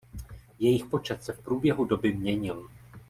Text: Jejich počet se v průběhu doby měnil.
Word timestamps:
Jejich 0.59 0.85
počet 0.85 1.23
se 1.23 1.33
v 1.33 1.39
průběhu 1.41 1.85
doby 1.85 2.13
měnil. 2.13 2.69